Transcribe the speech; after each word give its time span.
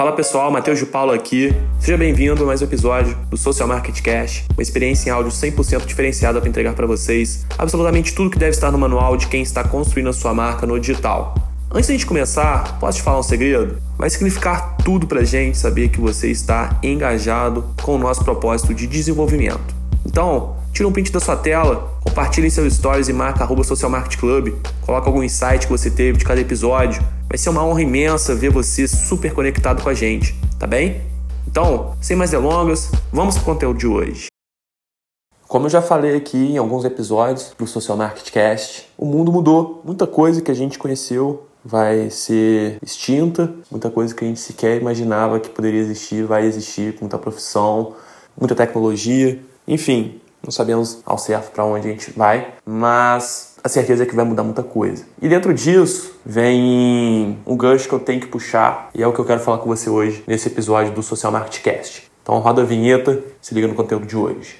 Fala 0.00 0.12
pessoal, 0.12 0.50
Matheus 0.50 0.78
de 0.78 0.86
Paulo 0.86 1.12
aqui. 1.12 1.54
Seja 1.78 1.98
bem-vindo 1.98 2.42
a 2.42 2.46
mais 2.46 2.62
um 2.62 2.64
episódio 2.64 3.14
do 3.28 3.36
Social 3.36 3.68
Market 3.68 4.00
Cash, 4.00 4.46
uma 4.54 4.62
experiência 4.62 5.10
em 5.10 5.12
áudio 5.12 5.30
100% 5.30 5.84
diferenciada 5.84 6.40
para 6.40 6.48
entregar 6.48 6.72
para 6.72 6.86
vocês 6.86 7.44
absolutamente 7.58 8.14
tudo 8.14 8.30
que 8.30 8.38
deve 8.38 8.52
estar 8.52 8.72
no 8.72 8.78
manual 8.78 9.14
de 9.18 9.26
quem 9.26 9.42
está 9.42 9.62
construindo 9.62 10.08
a 10.08 10.14
sua 10.14 10.32
marca 10.32 10.66
no 10.66 10.80
digital. 10.80 11.34
Antes 11.70 11.88
de 11.88 11.92
a 11.92 11.96
gente 11.96 12.06
começar, 12.06 12.78
posso 12.80 12.96
te 12.96 13.04
falar 13.04 13.18
um 13.18 13.22
segredo? 13.22 13.76
Vai 13.98 14.08
significar 14.08 14.74
tudo 14.78 15.06
para 15.06 15.20
a 15.20 15.24
gente 15.24 15.58
saber 15.58 15.90
que 15.90 16.00
você 16.00 16.30
está 16.30 16.78
engajado 16.82 17.66
com 17.82 17.96
o 17.96 17.98
nosso 17.98 18.24
propósito 18.24 18.72
de 18.72 18.86
desenvolvimento. 18.86 19.74
Então, 20.06 20.56
tira 20.72 20.88
um 20.88 20.92
print 20.92 21.12
da 21.12 21.20
sua 21.20 21.36
tela, 21.36 21.98
compartilhe 22.02 22.46
em 22.46 22.50
seus 22.50 22.74
stories 22.74 23.08
e 23.08 23.12
marca 23.12 23.44
arroba 23.44 23.64
Social 23.64 23.90
Market 23.90 24.18
Club, 24.18 24.54
coloca 24.84 25.08
algum 25.08 25.22
insight 25.22 25.66
que 25.66 25.72
você 25.72 25.90
teve 25.90 26.18
de 26.18 26.24
cada 26.24 26.40
episódio. 26.40 27.02
Vai 27.28 27.38
ser 27.38 27.50
uma 27.50 27.64
honra 27.64 27.82
imensa 27.82 28.34
ver 28.34 28.50
você 28.50 28.86
super 28.88 29.32
conectado 29.32 29.82
com 29.82 29.88
a 29.88 29.94
gente, 29.94 30.34
tá 30.58 30.66
bem? 30.66 31.00
Então, 31.46 31.96
sem 32.00 32.16
mais 32.16 32.30
delongas, 32.30 32.90
vamos 33.12 33.36
para 33.36 33.42
o 33.42 33.44
conteúdo 33.46 33.78
de 33.78 33.86
hoje. 33.86 34.26
Como 35.48 35.66
eu 35.66 35.70
já 35.70 35.82
falei 35.82 36.16
aqui 36.16 36.36
em 36.36 36.58
alguns 36.58 36.84
episódios 36.84 37.52
do 37.58 37.66
Social 37.66 37.96
Market 37.96 38.30
Cast, 38.30 38.88
o 38.96 39.04
mundo 39.04 39.32
mudou. 39.32 39.82
Muita 39.84 40.06
coisa 40.06 40.40
que 40.40 40.50
a 40.50 40.54
gente 40.54 40.78
conheceu 40.78 41.44
vai 41.64 42.08
ser 42.08 42.78
extinta, 42.82 43.52
muita 43.70 43.90
coisa 43.90 44.14
que 44.14 44.24
a 44.24 44.28
gente 44.28 44.38
sequer 44.38 44.80
imaginava 44.80 45.40
que 45.40 45.50
poderia 45.50 45.80
existir 45.80 46.24
vai 46.24 46.46
existir, 46.46 46.96
muita 47.00 47.18
profissão, 47.18 47.94
muita 48.38 48.54
tecnologia, 48.54 49.40
enfim, 49.66 50.20
não 50.42 50.50
sabemos 50.50 51.00
ao 51.04 51.18
certo 51.18 51.50
para 51.50 51.64
onde 51.64 51.88
a 51.88 51.90
gente 51.90 52.10
vai, 52.12 52.54
mas 52.64 53.56
a 53.62 53.68
certeza 53.68 54.04
é 54.04 54.06
que 54.06 54.14
vai 54.14 54.24
mudar 54.24 54.42
muita 54.42 54.62
coisa. 54.62 55.04
E 55.20 55.28
dentro 55.28 55.52
disso 55.52 56.18
vem 56.24 57.38
um 57.46 57.56
gancho 57.56 57.88
que 57.88 57.94
eu 57.94 58.00
tenho 58.00 58.20
que 58.20 58.26
puxar 58.26 58.90
e 58.94 59.02
é 59.02 59.06
o 59.06 59.12
que 59.12 59.18
eu 59.18 59.24
quero 59.24 59.40
falar 59.40 59.58
com 59.58 59.68
você 59.68 59.90
hoje 59.90 60.24
nesse 60.26 60.48
episódio 60.48 60.92
do 60.92 61.02
Social 61.02 61.30
Market 61.30 61.62
Cast. 61.62 62.10
Então 62.22 62.38
roda 62.38 62.62
a 62.62 62.64
vinheta, 62.64 63.22
se 63.40 63.54
liga 63.54 63.68
no 63.68 63.74
conteúdo 63.74 64.06
de 64.06 64.16
hoje. 64.16 64.56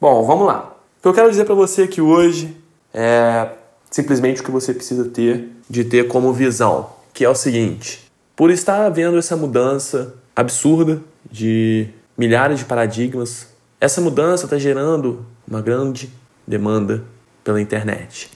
Bom, 0.00 0.24
vamos 0.24 0.46
lá. 0.46 0.74
O 0.98 1.02
que 1.02 1.08
eu 1.08 1.14
quero 1.14 1.30
dizer 1.30 1.44
para 1.44 1.54
você 1.54 1.82
aqui 1.82 2.00
hoje 2.00 2.56
é 2.92 3.48
simplesmente 3.92 4.40
o 4.40 4.44
que 4.44 4.50
você 4.50 4.74
precisa 4.74 5.04
ter 5.04 5.48
de 5.70 5.84
ter 5.84 6.08
como 6.08 6.32
visão, 6.32 6.90
que 7.14 7.24
é 7.24 7.28
o 7.28 7.34
seguinte: 7.34 8.10
por 8.34 8.50
estar 8.50 8.84
havendo 8.84 9.16
essa 9.16 9.36
mudança 9.36 10.14
absurda 10.34 11.00
de 11.30 11.86
milhares 12.18 12.58
de 12.58 12.64
paradigmas, 12.64 13.46
essa 13.80 14.00
mudança 14.00 14.44
está 14.44 14.58
gerando 14.58 15.24
uma 15.46 15.60
grande 15.60 16.10
demanda 16.46 17.04
pela 17.44 17.60
internet. 17.60 18.30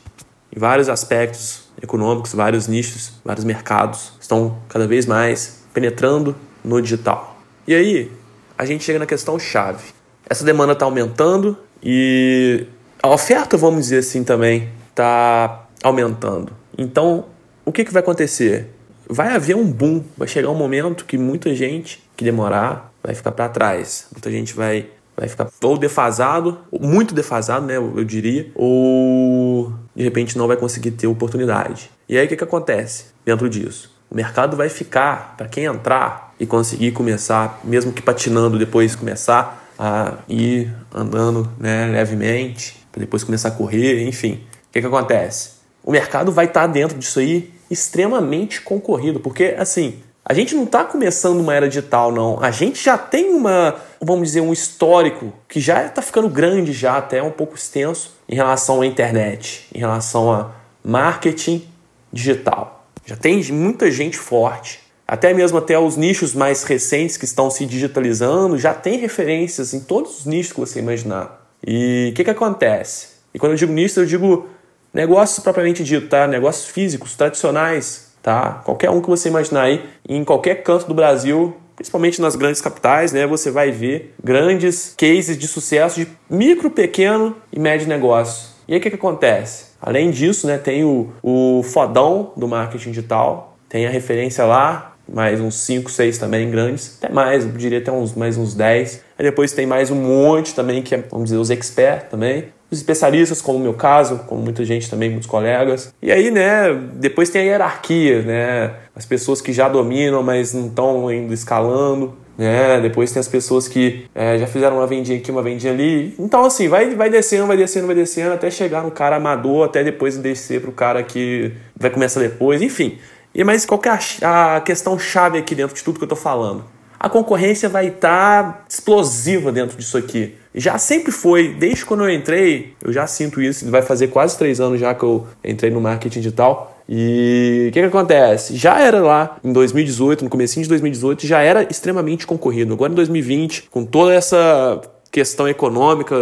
Em 0.55 0.59
vários 0.59 0.89
aspectos 0.89 1.65
econômicos, 1.83 2.33
vários 2.33 2.69
nichos, 2.69 3.13
vários 3.25 3.45
mercados 3.45 4.13
estão 4.21 4.59
cada 4.69 4.87
vez 4.87 5.07
mais 5.07 5.65
penetrando 5.73 6.37
no 6.65 6.81
digital. 6.81 7.39
E 7.67 7.75
aí, 7.75 8.13
a 8.57 8.65
gente 8.65 8.85
chega 8.85 8.99
na 8.99 9.07
questão 9.07 9.39
chave. 9.39 9.85
Essa 10.29 10.45
demanda 10.45 10.73
está 10.73 10.85
aumentando 10.85 11.57
e 11.83 12.67
a 13.03 13.09
oferta, 13.09 13.57
vamos 13.57 13.83
dizer 13.83 13.99
assim 13.99 14.25
também, 14.25 14.69
está 14.97 15.69
aumentando. 15.83 16.53
Então, 16.77 17.27
o 17.65 17.71
que, 17.71 17.85
que 17.85 17.93
vai 17.93 18.03
acontecer? 18.03 18.71
Vai 19.09 19.29
haver 19.29 19.55
um 19.55 19.71
boom, 19.71 20.03
vai 20.17 20.27
chegar 20.27 20.49
um 20.49 20.55
momento 20.55 21.05
que 21.05 21.19
muita 21.19 21.55
gente 21.55 22.03
que 22.17 22.25
demorar 22.25 22.91
vai 23.05 23.15
ficar 23.15 23.31
para 23.33 23.49
trás. 23.49 24.07
Muita 24.11 24.31
gente 24.31 24.55
vai, 24.55 24.87
vai 25.17 25.29
ficar 25.29 25.49
ou 25.63 25.77
defasado, 25.77 26.59
muito 26.73 27.15
defasado, 27.15 27.67
né, 27.67 27.77
eu 27.77 28.05
diria, 28.05 28.51
ou 28.55 29.73
de 29.95 30.03
repente 30.03 30.37
não 30.37 30.49
vai 30.49 30.57
conseguir 30.57 30.93
ter 30.93 31.07
oportunidade. 31.07 31.91
E 32.09 32.17
aí 32.19 32.25
o 32.25 32.29
que, 32.29 32.37
que 32.37 32.45
acontece 32.45 33.07
dentro 33.25 33.49
disso? 33.49 33.95
O 34.11 34.15
mercado 34.15 34.57
vai 34.57 34.69
ficar, 34.69 35.35
para 35.37 35.47
quem 35.47 35.65
entrar 35.65 36.35
e 36.41 36.47
conseguir 36.47 36.93
começar, 36.93 37.61
mesmo 37.63 37.93
que 37.93 38.01
patinando, 38.01 38.59
depois 38.59 38.97
começar 38.97 39.65
a 39.79 40.15
ir 40.29 40.73
andando 40.95 41.51
né, 41.59 41.87
levemente, 41.87 42.77
para 42.91 43.01
depois 43.01 43.23
começar 43.23 43.49
a 43.49 43.53
correr, 43.53 44.03
enfim 44.07 44.41
que, 44.77 44.81
que 44.81 44.87
acontece? 44.87 45.51
O 45.83 45.91
mercado 45.91 46.31
vai 46.33 46.47
estar 46.47 46.63
tá 46.63 46.67
dentro 46.67 46.99
disso 46.99 47.19
aí 47.19 47.53
extremamente 47.71 48.61
concorrido, 48.61 49.21
porque 49.21 49.55
assim, 49.59 50.01
a 50.25 50.35
gente 50.35 50.55
não 50.55 50.65
está 50.65 50.85
começando 50.85 51.41
uma 51.41 51.55
era 51.55 51.69
digital, 51.69 52.13
não. 52.13 52.43
A 52.43 52.51
gente 52.51 52.83
já 52.83 52.99
tem 52.99 53.33
uma, 53.33 53.77
vamos 54.01 54.29
dizer, 54.29 54.41
um 54.41 54.53
histórico 54.53 55.33
que 55.49 55.61
já 55.61 55.87
está 55.87 56.03
ficando 56.03 56.29
grande, 56.29 56.73
já 56.73 56.97
até 56.97 57.23
um 57.23 57.31
pouco 57.31 57.57
extenso 57.57 58.15
em 58.29 58.35
relação 58.35 58.83
à 58.83 58.87
internet, 58.87 59.67
em 59.75 59.79
relação 59.79 60.33
a 60.33 60.51
marketing 60.85 61.67
digital. 62.13 62.87
Já 63.05 63.17
tem 63.17 63.43
muita 63.53 63.91
gente 63.91 64.19
forte, 64.19 64.81
até 65.07 65.33
mesmo 65.33 65.59
até 65.59 65.79
os 65.79 65.97
nichos 65.97 66.35
mais 66.35 66.65
recentes 66.65 67.17
que 67.17 67.25
estão 67.25 67.49
se 67.49 67.65
digitalizando, 67.65 68.59
já 68.59 68.75
tem 68.75 68.99
referências 68.99 69.73
em 69.73 69.81
todos 69.81 70.19
os 70.19 70.27
nichos 70.27 70.53
que 70.53 70.61
você 70.61 70.81
imaginar. 70.81 71.47
E 71.65 72.09
o 72.11 72.15
que, 72.15 72.25
que 72.25 72.31
acontece? 72.31 73.17
E 73.33 73.39
quando 73.39 73.53
eu 73.53 73.59
digo 73.59 73.73
nicho, 73.73 74.01
eu 74.01 74.07
digo 74.07 74.49
Negócios 74.97 75.41
propriamente 75.41 75.85
dito, 75.85 76.09
tá? 76.09 76.27
Negócios 76.27 76.71
físicos, 76.71 77.15
tradicionais, 77.15 78.13
tá? 78.23 78.63
Qualquer 78.65 78.89
um 78.89 79.03
que 79.03 79.11
você 79.11 79.29
imaginar 79.29 79.65
aí, 79.65 79.85
em 80.09 80.25
qualquer 80.25 80.63
canto 80.63 80.87
do 80.87 80.95
Brasil, 80.95 81.55
principalmente 81.77 82.19
nas 82.19 82.35
grandes 82.35 82.63
capitais, 82.63 83.13
né? 83.13 83.27
Você 83.27 83.51
vai 83.51 83.71
ver 83.71 84.15
grandes 84.25 84.95
cases 84.97 85.37
de 85.37 85.47
sucesso 85.47 86.01
de 86.01 86.09
micro, 86.31 86.71
pequeno 86.71 87.37
e 87.53 87.61
médio 87.61 87.87
negócio. 87.87 88.49
E 88.67 88.73
aí 88.73 88.79
o 88.79 88.83
que, 88.83 88.89
que 88.89 88.97
acontece? 88.97 89.67
Além 89.83 90.11
disso, 90.11 90.47
né, 90.47 90.57
tem 90.57 90.83
o, 90.83 91.13
o 91.23 91.63
fodão 91.63 92.33
do 92.35 92.49
marketing 92.49 92.89
digital, 92.89 93.55
tem 93.69 93.87
a 93.87 93.91
referência 93.91 94.47
lá, 94.47 94.97
mais 95.07 95.43
uns 95.43 95.57
5, 95.57 95.91
6 95.91 96.17
também 96.17 96.51
grandes, 96.51 96.97
até 96.97 97.13
mais, 97.13 97.45
eu 97.45 97.53
diria 97.53 97.81
até 97.81 97.93
uns, 97.93 98.15
mais 98.15 98.39
uns 98.39 98.55
10. 98.55 99.03
Aí 99.19 99.27
depois 99.27 99.53
tem 99.53 99.67
mais 99.67 99.91
um 99.91 99.97
monte 99.97 100.55
também, 100.55 100.81
que 100.81 100.95
é, 100.95 101.05
vamos 101.11 101.27
dizer, 101.27 101.37
os 101.37 101.51
experts 101.51 102.09
também 102.11 102.56
os 102.71 102.79
especialistas, 102.79 103.41
como 103.41 103.59
o 103.59 103.63
meu 103.63 103.75
caso, 103.75 104.21
como 104.27 104.43
muita 104.43 104.65
gente 104.65 104.91
também, 104.91 105.11
muitos 105.11 105.29
colegas. 105.29 105.95
E 106.03 106.11
aí, 106.11 106.31
né, 106.31 106.73
depois 106.95 107.31
tem 107.31 107.43
a 107.43 107.45
hierarquia, 107.45 108.23
né? 108.23 108.75
As 108.95 109.05
pessoas 109.05 109.41
que 109.41 109.53
já 109.53 109.69
dominam, 109.69 110.23
mas 110.23 110.53
não 110.53 110.67
estão 110.67 111.11
indo 111.13 111.33
escalando. 111.33 112.15
Né? 112.37 112.81
Depois 112.81 113.11
tem 113.11 113.21
as 113.21 113.29
pessoas 113.29 113.67
que 113.67 114.07
é, 114.15 114.39
já 114.39 114.47
fizeram 114.47 114.77
uma 114.77 114.87
vendinha 114.87 115.19
aqui, 115.19 115.31
uma 115.31 115.43
vendinha 115.43 115.73
ali. 115.73 116.15
Então, 116.19 116.45
assim, 116.45 116.69
vai, 116.69 116.95
vai 116.95 117.09
descendo, 117.09 117.47
vai 117.47 117.57
descendo, 117.57 117.87
vai 117.87 117.97
descendo, 117.97 118.35
até 118.35 118.51
chegar 118.51 118.83
no 118.83 118.91
cara 118.91 119.17
amador, 119.17 119.65
até 119.65 119.83
depois 119.83 120.19
descer 120.19 120.61
para 120.61 120.71
o 120.71 120.73
cara 120.73 121.03
que 121.03 121.53
vai 121.79 121.91
começar 121.91 122.21
depois, 122.21 122.61
enfim. 122.61 122.99
E 123.35 123.43
Mas 123.45 123.65
qual 123.65 123.79
que 123.79 123.89
é 123.89 123.99
a, 124.23 124.57
a 124.57 124.61
questão 124.61 124.99
chave 124.99 125.39
aqui 125.39 125.55
dentro 125.55 125.75
de 125.75 125.83
tudo 125.83 125.99
que 125.99 126.05
eu 126.05 126.07
estou 126.07 126.19
falando? 126.19 126.65
A 126.99 127.09
concorrência 127.09 127.69
vai 127.69 127.89
estar 127.89 128.43
tá 128.43 128.65
explosiva 128.69 129.53
dentro 129.53 129.77
disso 129.77 129.97
aqui. 129.97 130.35
Já 130.55 130.79
sempre 130.79 131.13
foi, 131.13 131.55
desde 131.55 131.85
quando 131.85 132.05
eu 132.05 132.11
entrei, 132.11 132.75
eu 132.83 132.93
já 132.93 133.07
sinto 133.07 133.43
isso, 133.43 133.71
vai 133.71 133.83
fazer 133.83 134.09
quase 134.09 134.39
três 134.39 134.61
anos 134.61 134.81
já 134.81 134.95
que 134.95 135.03
eu 135.03 135.27
entrei 135.45 135.71
no 135.71 135.81
marketing 135.81 136.21
digital. 136.21 136.81
E 136.89 137.67
o 137.69 137.73
que, 137.73 137.81
que 137.81 137.87
acontece? 137.87 138.57
Já 138.57 138.81
era 138.81 139.01
lá 139.01 139.37
em 139.45 139.53
2018, 139.53 140.25
no 140.25 140.31
começo 140.31 140.61
de 140.61 140.69
2018, 140.69 141.27
já 141.27 141.43
era 141.43 141.67
extremamente 141.69 142.27
concorrido. 142.27 142.73
Agora 142.73 142.93
em 142.93 142.97
2020, 142.97 143.69
com 143.71 143.85
toda 143.85 144.15
essa 144.15 144.81
questão 145.11 145.49
econômica, 145.49 146.15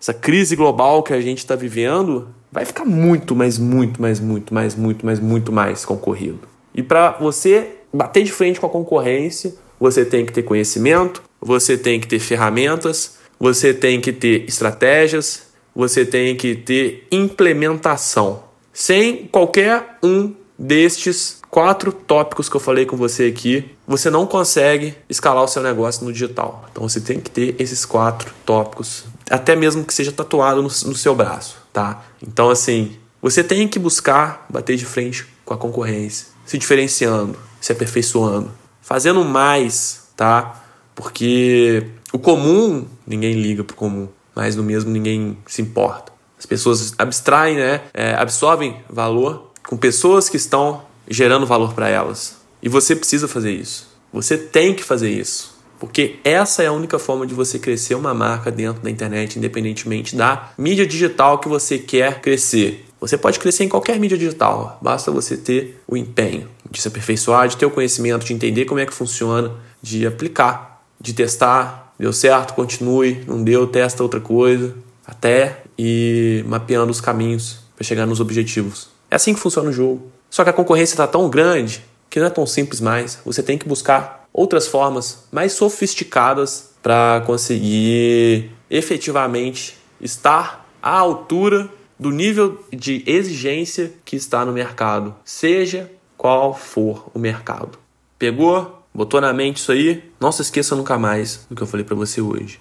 essa 0.00 0.12
crise 0.12 0.56
global 0.56 1.02
que 1.02 1.12
a 1.12 1.20
gente 1.20 1.38
está 1.38 1.54
vivendo, 1.54 2.28
vai 2.50 2.64
ficar 2.64 2.84
muito, 2.84 3.36
mas 3.36 3.58
muito, 3.58 4.00
mais, 4.02 4.18
muito, 4.18 4.52
mais, 4.52 4.74
muito, 4.74 5.06
mais, 5.06 5.20
muito 5.20 5.52
mais 5.52 5.84
concorrido. 5.84 6.40
E 6.74 6.82
para 6.82 7.12
você 7.12 7.76
bater 7.92 8.24
de 8.24 8.32
frente 8.32 8.60
com 8.60 8.66
a 8.66 8.70
concorrência, 8.70 9.54
você 9.80 10.04
tem 10.04 10.26
que 10.26 10.32
ter 10.32 10.42
conhecimento, 10.42 11.22
você 11.40 11.76
tem 11.76 11.98
que 11.98 12.06
ter 12.06 12.18
ferramentas, 12.18 13.18
você 13.38 13.72
tem 13.72 14.00
que 14.00 14.12
ter 14.12 14.44
estratégias, 14.46 15.44
você 15.74 16.04
tem 16.04 16.36
que 16.36 16.54
ter 16.54 17.06
implementação. 17.10 18.44
Sem 18.72 19.26
qualquer 19.26 19.98
um 20.02 20.34
destes 20.58 21.40
quatro 21.50 21.90
tópicos 21.90 22.48
que 22.48 22.56
eu 22.56 22.60
falei 22.60 22.84
com 22.84 22.96
você 22.96 23.24
aqui, 23.24 23.70
você 23.86 24.10
não 24.10 24.26
consegue 24.26 24.94
escalar 25.08 25.42
o 25.42 25.48
seu 25.48 25.62
negócio 25.62 26.04
no 26.04 26.12
digital. 26.12 26.68
Então 26.70 26.88
você 26.88 27.00
tem 27.00 27.18
que 27.18 27.30
ter 27.30 27.56
esses 27.58 27.84
quatro 27.84 28.32
tópicos, 28.44 29.04
até 29.28 29.56
mesmo 29.56 29.84
que 29.84 29.94
seja 29.94 30.12
tatuado 30.12 30.62
no, 30.62 30.68
no 30.68 30.94
seu 30.94 31.14
braço, 31.14 31.56
tá? 31.72 32.04
Então 32.22 32.50
assim, 32.50 32.96
você 33.20 33.42
tem 33.42 33.66
que 33.66 33.78
buscar 33.78 34.46
bater 34.48 34.76
de 34.76 34.84
frente 34.84 35.26
com 35.44 35.54
a 35.54 35.56
concorrência, 35.56 36.28
se 36.46 36.56
diferenciando, 36.56 37.36
se 37.60 37.72
aperfeiçoando, 37.72 38.52
fazendo 38.90 39.24
mais, 39.24 40.08
tá? 40.16 40.64
Porque 40.96 41.86
o 42.12 42.18
comum, 42.18 42.84
ninguém 43.06 43.34
liga 43.34 43.62
pro 43.62 43.76
comum, 43.76 44.08
mas 44.34 44.56
no 44.56 44.64
mesmo 44.64 44.90
ninguém 44.90 45.38
se 45.46 45.62
importa. 45.62 46.10
As 46.36 46.44
pessoas 46.44 46.92
abstraem, 46.98 47.54
né? 47.56 47.82
É, 47.94 48.14
absorvem 48.14 48.82
valor 48.90 49.52
com 49.64 49.76
pessoas 49.76 50.28
que 50.28 50.36
estão 50.36 50.82
gerando 51.08 51.46
valor 51.46 51.72
para 51.72 51.88
elas. 51.88 52.38
E 52.60 52.68
você 52.68 52.96
precisa 52.96 53.28
fazer 53.28 53.52
isso. 53.52 53.88
Você 54.12 54.36
tem 54.36 54.74
que 54.74 54.82
fazer 54.82 55.10
isso. 55.10 55.56
Porque 55.78 56.16
essa 56.24 56.64
é 56.64 56.66
a 56.66 56.72
única 56.72 56.98
forma 56.98 57.24
de 57.24 57.32
você 57.32 57.60
crescer 57.60 57.94
uma 57.94 58.12
marca 58.12 58.50
dentro 58.50 58.82
da 58.82 58.90
internet, 58.90 59.38
independentemente 59.38 60.16
da 60.16 60.50
mídia 60.58 60.84
digital 60.84 61.38
que 61.38 61.48
você 61.48 61.78
quer 61.78 62.20
crescer. 62.20 62.86
Você 63.00 63.16
pode 63.16 63.38
crescer 63.38 63.64
em 63.64 63.68
qualquer 63.68 63.98
mídia 63.98 64.18
digital, 64.18 64.78
basta 64.82 65.10
você 65.10 65.34
ter 65.36 65.82
o 65.88 65.96
empenho 65.96 66.48
de 66.70 66.80
se 66.80 66.86
aperfeiçoar, 66.86 67.48
de 67.48 67.56
ter 67.56 67.64
o 67.64 67.70
conhecimento, 67.70 68.26
de 68.26 68.34
entender 68.34 68.66
como 68.66 68.78
é 68.78 68.84
que 68.84 68.92
funciona, 68.92 69.52
de 69.80 70.06
aplicar, 70.06 70.84
de 71.00 71.14
testar. 71.14 71.94
Deu 71.98 72.12
certo, 72.12 72.54
continue, 72.54 73.24
não 73.26 73.42
deu, 73.42 73.66
testa 73.66 74.02
outra 74.02 74.20
coisa, 74.20 74.74
até 75.06 75.62
ir 75.76 76.44
mapeando 76.44 76.90
os 76.90 77.00
caminhos 77.00 77.60
para 77.74 77.84
chegar 77.84 78.06
nos 78.06 78.20
objetivos. 78.20 78.88
É 79.10 79.16
assim 79.16 79.34
que 79.34 79.40
funciona 79.40 79.70
o 79.70 79.72
jogo. 79.72 80.10
Só 80.30 80.44
que 80.44 80.50
a 80.50 80.52
concorrência 80.52 80.94
está 80.94 81.06
tão 81.06 81.28
grande 81.28 81.82
que 82.08 82.20
não 82.20 82.26
é 82.26 82.30
tão 82.30 82.46
simples 82.46 82.80
mais. 82.80 83.18
Você 83.24 83.42
tem 83.42 83.56
que 83.56 83.66
buscar 83.66 84.28
outras 84.32 84.66
formas 84.66 85.24
mais 85.32 85.52
sofisticadas 85.52 86.70
para 86.82 87.22
conseguir 87.26 88.50
efetivamente 88.70 89.76
estar 90.00 90.66
à 90.82 90.98
altura 90.98 91.68
do 92.00 92.10
nível 92.10 92.64
de 92.72 93.04
exigência 93.06 93.92
que 94.06 94.16
está 94.16 94.42
no 94.42 94.52
mercado, 94.52 95.14
seja 95.22 95.92
qual 96.16 96.54
for 96.54 97.10
o 97.12 97.18
mercado. 97.18 97.78
Pegou? 98.18 98.82
Botou 98.92 99.20
na 99.20 99.34
mente 99.34 99.58
isso 99.58 99.70
aí? 99.70 100.02
Não 100.18 100.32
se 100.32 100.40
esqueça 100.40 100.74
nunca 100.74 100.98
mais 100.98 101.46
do 101.50 101.54
que 101.54 101.62
eu 101.62 101.66
falei 101.66 101.84
para 101.84 101.94
você 101.94 102.22
hoje. 102.22 102.58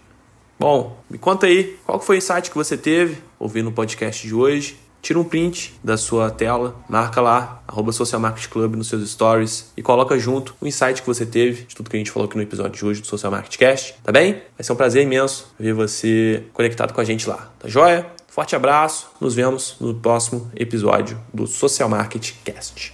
Bom, 0.60 1.02
me 1.10 1.18
conta 1.18 1.48
aí, 1.48 1.78
qual 1.86 2.02
foi 2.02 2.18
o 2.18 2.20
insight 2.20 2.50
que 2.50 2.58
você 2.58 2.76
teve 2.78 3.18
ouvindo 3.40 3.70
o 3.70 3.72
podcast 3.72 4.28
de 4.28 4.36
hoje? 4.36 4.78
Tira 5.02 5.18
um 5.18 5.24
print 5.24 5.74
da 5.82 5.96
sua 5.96 6.30
tela, 6.30 6.76
marca 6.90 7.22
lá, 7.22 7.64
arroba 7.66 7.94
Social 7.94 8.20
Market 8.20 8.50
Club 8.50 8.76
nos 8.76 8.90
seus 8.90 9.10
stories 9.10 9.72
e 9.78 9.82
coloca 9.82 10.20
junto 10.20 10.54
o 10.60 10.68
insight 10.68 11.02
que 11.02 11.08
você 11.08 11.26
teve 11.26 11.64
de 11.64 11.74
tudo 11.74 11.90
que 11.90 11.96
a 11.96 12.00
gente 12.00 12.12
falou 12.12 12.28
aqui 12.28 12.36
no 12.36 12.44
episódio 12.44 12.74
de 12.74 12.86
hoje 12.86 13.00
do 13.00 13.08
Social 13.08 13.32
Market 13.32 13.58
Cast, 13.58 13.96
tá 14.04 14.12
bem? 14.12 14.34
Vai 14.34 14.64
ser 14.64 14.74
um 14.74 14.76
prazer 14.76 15.04
imenso 15.04 15.54
ver 15.58 15.74
você 15.74 16.44
conectado 16.52 16.94
com 16.94 17.00
a 17.00 17.06
gente 17.06 17.30
lá, 17.30 17.50
tá 17.58 17.70
joia? 17.70 18.19
Forte 18.30 18.56
abraço, 18.56 19.10
nos 19.20 19.34
vemos 19.34 19.76
no 19.80 19.92
próximo 19.96 20.52
episódio 20.56 21.20
do 21.34 21.48
Social 21.48 21.90
Market 21.90 22.34
Cast. 22.46 22.94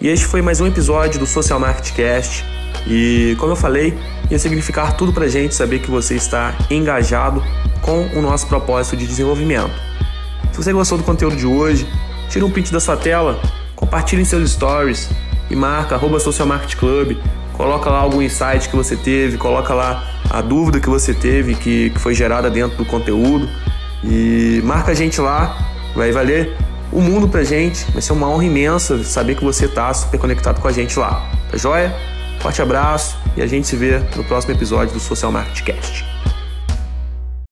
E 0.00 0.08
este 0.08 0.26
foi 0.26 0.42
mais 0.42 0.60
um 0.60 0.66
episódio 0.66 1.20
do 1.20 1.26
Social 1.26 1.60
Market 1.60 1.94
Cast. 1.94 2.44
E 2.84 3.36
como 3.38 3.52
eu 3.52 3.56
falei, 3.56 3.96
ia 4.28 4.38
significar 4.40 4.96
tudo 4.96 5.12
pra 5.12 5.28
gente 5.28 5.54
saber 5.54 5.78
que 5.78 5.88
você 5.88 6.16
está 6.16 6.52
engajado 6.68 7.40
com 7.80 8.06
o 8.18 8.20
nosso 8.20 8.48
propósito 8.48 8.96
de 8.96 9.06
desenvolvimento. 9.06 9.72
Se 10.50 10.56
você 10.56 10.72
gostou 10.72 10.98
do 10.98 11.04
conteúdo 11.04 11.36
de 11.36 11.46
hoje, 11.46 11.86
tira 12.28 12.44
um 12.44 12.50
print 12.50 12.72
da 12.72 12.80
sua 12.80 12.96
tela, 12.96 13.40
compartilhe 13.76 14.22
em 14.22 14.24
seus 14.24 14.50
stories 14.50 15.08
e 15.48 15.54
marca 15.54 15.94
arroba 15.94 16.18
Social 16.18 16.48
Market 16.48 16.76
Club, 16.76 17.16
coloca 17.52 17.88
lá 17.88 17.98
algum 17.98 18.20
insight 18.20 18.68
que 18.68 18.74
você 18.74 18.96
teve, 18.96 19.38
coloca 19.38 19.72
lá 19.72 20.11
a 20.32 20.40
dúvida 20.40 20.80
que 20.80 20.88
você 20.88 21.12
teve, 21.12 21.54
que, 21.54 21.90
que 21.90 21.98
foi 21.98 22.14
gerada 22.14 22.48
dentro 22.48 22.78
do 22.78 22.86
conteúdo 22.86 23.46
e 24.02 24.62
marca 24.64 24.92
a 24.92 24.94
gente 24.94 25.20
lá, 25.20 25.58
vai 25.94 26.10
valer 26.10 26.56
o 26.90 27.02
mundo 27.02 27.28
pra 27.28 27.44
gente, 27.44 27.84
vai 27.92 28.00
ser 28.00 28.14
uma 28.14 28.26
honra 28.28 28.46
imensa 28.46 29.04
saber 29.04 29.34
que 29.34 29.44
você 29.44 29.68
tá 29.68 29.92
super 29.92 30.18
conectado 30.18 30.58
com 30.58 30.66
a 30.66 30.72
gente 30.72 30.98
lá, 30.98 31.30
tá 31.50 31.58
joia? 31.58 31.94
Forte 32.40 32.62
abraço 32.62 33.18
e 33.36 33.42
a 33.42 33.46
gente 33.46 33.66
se 33.66 33.76
vê 33.76 33.98
no 34.16 34.24
próximo 34.24 34.54
episódio 34.54 34.94
do 34.94 35.00
Social 35.00 35.30
Market 35.30 35.62
Cast. 35.64 36.11